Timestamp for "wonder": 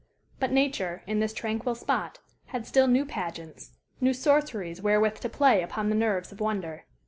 6.41-6.85